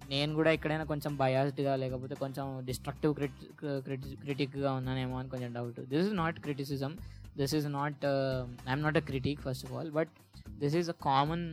నేను 0.10 0.32
కూడా 0.36 0.50
ఎక్కడైనా 0.52 0.86
కొంచెం 0.92 1.12
బయాస్డ్గా 1.18 1.74
లేకపోతే 1.76 2.16
కొంచెం 2.16 2.46
డిస్ట్రక్టివ్ 2.66 3.14
క్రిటిక్గా 4.24 4.72
ఉన్నానేమో 4.80 5.16
అని 5.20 5.30
కొంచెం 5.30 5.52
doubt 5.54 5.80
this 5.94 6.06
is 6.08 6.14
not 6.14 6.38
criticism 6.40 6.94
this 7.38 7.56
is 7.56 7.68
not 7.72 8.06
I'm 8.68 8.84
not 8.84 8.98
a 8.98 9.04
critic 9.10 9.42
first 9.42 9.66
of 9.68 9.74
all 9.78 9.92
but 9.92 10.14
this 10.62 10.76
is 10.82 10.90
a 10.90 10.98
common 11.06 11.46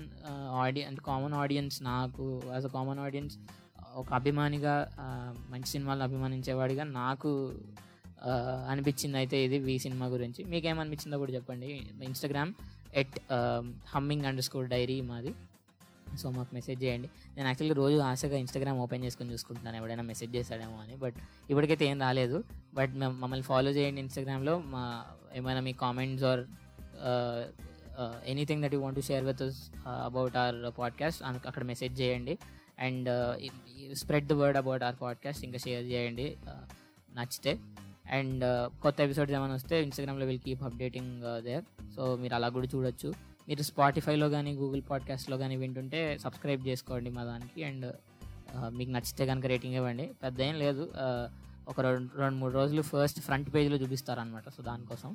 audience 0.65 1.03
common 1.05 1.35
audience 1.35 1.79
నాకు 1.83 2.27
యాజ్ 2.55 2.67
అ 2.67 2.73
కామన్ 2.77 3.01
ఆడియన్స్ 3.07 3.37
ఒక 4.01 4.09
అభిమానిగా 4.13 4.75
uh, 5.05 5.31
మంచి 5.53 5.69
సినిమాలను 5.73 6.05
అభిమానించేవాడిగా 6.05 6.85
నాకు 6.95 7.31
అనిపించింది 8.69 9.17
అయితే 9.17 9.45
ఇది 9.45 9.59
వి 9.59 9.79
సినిమా 9.79 10.07
గురించి. 10.07 10.45
మీకేమనిపించిందో 10.45 11.19
కూడా 11.19 11.33
చెప్పండి. 11.33 11.67
Instagram 12.03 12.53
at 12.95 13.19
humming 13.95 14.25
underscore 14.45 14.69
diary 14.69 15.00
మాది. 15.00 15.35
సో 16.19 16.31
మాకు 16.31 16.55
మెసేజ్ 16.55 16.83
చేయండి. 16.85 17.09
నేను 17.37 17.47
యాక్చువల్లీ 17.47 17.75
రోజు 17.75 17.97
ఆశగా 17.97 18.37
ఇన్స్టాగ్రామ్ 18.37 18.79
ఓపెన్ 18.79 19.05
చేసుకొని 19.05 19.33
చూసుకుంటున్నాను. 19.33 19.77
ఎవడైనా 19.77 20.03
మెసేజ్ 20.03 20.37
చేశాడేమో 20.37 20.77
అని. 20.77 20.97
బట్ 20.97 21.15
ఇప్పటికైతే 21.50 21.87
ఏం 21.87 22.00
రాలేదు. 22.00 22.45
బట్ 22.75 22.95
మమ్మల్ని 22.95 23.43
ఫాలో 23.43 23.71
చేయండి 23.71 24.00
ఇన్స్టాగ్రామ్లో 24.00 24.59
మా 24.59 25.05
ఏమైనా 25.35 25.61
మీ 25.61 25.73
comments 25.73 26.25
or 26.25 26.45
anything 28.27 28.62
that 28.62 28.75
you 28.75 28.81
want 28.81 28.97
to 28.97 29.00
share 29.00 29.25
with 29.25 29.43
about 29.87 30.37
our 30.37 30.79
podcast 30.79 31.23
అక్కడ 31.23 31.62
మెసేజ్ 31.62 32.00
చేయండి. 32.00 32.39
And 32.79 33.09
spread 33.97 34.27
the 34.27 34.33
word 34.33 34.59
about 34.59 34.83
our 34.83 34.97
podcast 35.03 35.45
ఇంకా 35.45 35.59
షేర్ 35.59 35.85
చేయండి. 35.85 36.37
నచ్చితే. 37.15 37.59
అండ్ 38.17 38.45
uh, 38.45 38.64
కొత్త 38.83 38.99
ఎపిసోడ్స్ 39.00 39.35
ఏమైనా 39.35 39.55
వస్తే 39.55 39.83
ఇన్స్టాగ్రామ్లో 39.83 40.26
will 40.26 40.40
keep 40.45 40.62
updating 40.69 41.43
there 41.45 41.64
so 41.97 42.02
మీరు 42.17 42.35
అలా 42.35 42.49
కూడా 42.49 42.69
చూడొచ్చు. 42.75 43.09
మీరు 43.49 43.62
స్పాటిఫైలో 43.62 44.26
కానీ 44.31 44.50
గూగుల్ 44.55 44.83
పాడ్కాస్ట్లో 44.90 45.37
కానీ 45.38 45.55
వింటుంటే 45.57 46.00
సబ్స్క్రైబ్ 46.19 46.62
చేసుకోండి 46.69 47.11
మా 47.11 47.25
దానికి. 47.25 47.61
అండ్ 47.64 47.87
uh, 48.57 48.71
మీకు 48.79 48.90
నచ్చితే 48.90 49.26
కనుక 49.26 49.47
రేటింగ్ 49.47 49.75
ఇవ్వండి. 49.75 50.07
పెద్ద 50.25 50.40
ఏం 50.40 50.57
లేదు 50.64 50.85
uh, 51.05 51.26
ఒక 51.69 51.81
రెండు 51.81 52.11
రెండు 52.21 52.37
మూడు 52.37 52.52
రోజులు 52.52 52.83
ఫస్ట్ 52.83 53.21
ఫ్రంట్ 53.21 53.49
పేజ్లో 53.55 53.76
చూపిస్తారనమాట 53.76 54.49
సో 54.49 54.62
దానికోసం. 54.62 55.11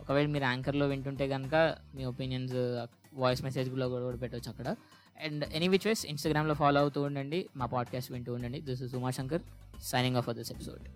ఒకవేళ 0.00 0.26
మీరు 0.26 0.44
యాంకర్లో 0.44 0.86
వింటుంటే 0.86 1.28
కనుక 1.28 1.54
మీ 1.96 2.04
ఒపీనియన్స్ 2.04 2.54
వాయిస్ 3.22 3.42
మెసేజ్లో 3.48 3.88
కూడా 3.88 4.04
కూడా 4.04 4.16
పెట్టవచ్చు 4.16 4.50
అక్కడ. 4.50 4.68
అండ్ 5.26 5.44
ఎనీ 5.58 5.68
విచ్ 5.68 5.86
వేస్ 5.86 6.04
ఇన్స్టాగ్రామ్లో 6.06 6.54
ఫాలో 6.54 6.80
అవుతూ 6.80 7.02
ఉండండి. 7.02 7.40
మా 7.56 7.66
పాడ్కాస్ట్ 7.66 8.12
వింటూ 8.12 8.32
ఉండండి. 8.34 8.60
This 8.60 8.82
is 8.82 8.94
Umashankar 8.94 9.44
signing 9.92 10.16
off 10.16 10.26
for 10.26 10.36
this 10.36 10.52
episode 10.52 10.86